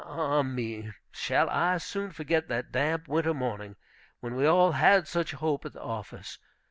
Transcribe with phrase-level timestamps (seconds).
[0.03, 0.91] Ah me!
[1.11, 3.75] shall I soon forget that damp winter morning,
[4.19, 6.39] when we all had such hope at the office.